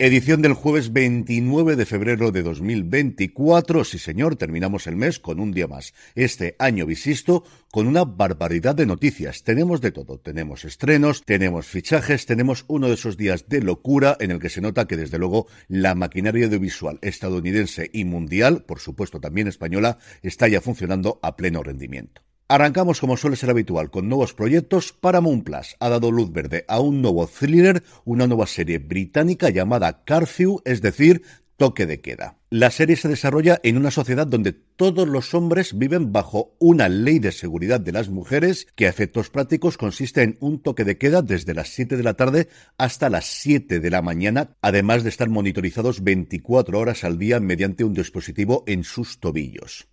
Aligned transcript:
Edición 0.00 0.42
del 0.42 0.54
jueves 0.54 0.92
29 0.92 1.76
de 1.76 1.86
febrero 1.86 2.32
de 2.32 2.42
2024. 2.42 3.84
Sí, 3.84 4.00
señor, 4.00 4.34
terminamos 4.34 4.88
el 4.88 4.96
mes 4.96 5.20
con 5.20 5.38
un 5.38 5.52
día 5.52 5.68
más. 5.68 5.94
Este 6.16 6.56
año 6.58 6.84
bisisto 6.84 7.44
con 7.70 7.86
una 7.86 8.04
barbaridad 8.04 8.74
de 8.74 8.86
noticias. 8.86 9.44
Tenemos 9.44 9.80
de 9.80 9.92
todo. 9.92 10.18
Tenemos 10.18 10.64
estrenos, 10.64 11.22
tenemos 11.24 11.66
fichajes, 11.66 12.26
tenemos 12.26 12.64
uno 12.66 12.88
de 12.88 12.94
esos 12.94 13.16
días 13.16 13.48
de 13.48 13.60
locura 13.60 14.16
en 14.18 14.32
el 14.32 14.40
que 14.40 14.48
se 14.48 14.60
nota 14.60 14.88
que, 14.88 14.96
desde 14.96 15.20
luego, 15.20 15.46
la 15.68 15.94
maquinaria 15.94 16.46
audiovisual 16.46 16.98
estadounidense 17.00 17.88
y 17.92 18.04
mundial, 18.04 18.64
por 18.64 18.80
supuesto 18.80 19.20
también 19.20 19.46
española, 19.46 19.98
está 20.22 20.48
ya 20.48 20.60
funcionando 20.60 21.20
a 21.22 21.36
pleno 21.36 21.62
rendimiento. 21.62 22.20
Arrancamos 22.54 23.00
como 23.00 23.16
suele 23.16 23.34
ser 23.34 23.50
habitual 23.50 23.90
con 23.90 24.08
nuevos 24.08 24.32
proyectos. 24.32 24.92
Paramount 24.92 25.42
Plus 25.42 25.74
ha 25.80 25.88
dado 25.88 26.12
luz 26.12 26.30
verde 26.30 26.64
a 26.68 26.78
un 26.78 27.02
nuevo 27.02 27.26
thriller, 27.26 27.82
una 28.04 28.28
nueva 28.28 28.46
serie 28.46 28.78
británica 28.78 29.50
llamada 29.50 30.04
Curfew, 30.04 30.62
es 30.64 30.80
decir, 30.80 31.22
toque 31.56 31.84
de 31.84 32.00
queda. 32.00 32.38
La 32.50 32.70
serie 32.70 32.94
se 32.94 33.08
desarrolla 33.08 33.58
en 33.64 33.76
una 33.76 33.90
sociedad 33.90 34.28
donde 34.28 34.52
todos 34.52 35.08
los 35.08 35.34
hombres 35.34 35.76
viven 35.76 36.12
bajo 36.12 36.54
una 36.60 36.88
ley 36.88 37.18
de 37.18 37.32
seguridad 37.32 37.80
de 37.80 37.90
las 37.90 38.08
mujeres 38.08 38.68
que 38.76 38.86
a 38.86 38.90
efectos 38.90 39.30
prácticos 39.30 39.76
consiste 39.76 40.22
en 40.22 40.36
un 40.38 40.62
toque 40.62 40.84
de 40.84 40.96
queda 40.96 41.22
desde 41.22 41.54
las 41.54 41.70
7 41.70 41.96
de 41.96 42.04
la 42.04 42.14
tarde 42.14 42.46
hasta 42.78 43.10
las 43.10 43.24
7 43.24 43.80
de 43.80 43.90
la 43.90 44.00
mañana, 44.00 44.50
además 44.62 45.02
de 45.02 45.08
estar 45.08 45.28
monitorizados 45.28 46.04
24 46.04 46.78
horas 46.78 47.02
al 47.02 47.18
día 47.18 47.40
mediante 47.40 47.82
un 47.82 47.94
dispositivo 47.94 48.62
en 48.68 48.84
sus 48.84 49.18
tobillos. 49.18 49.88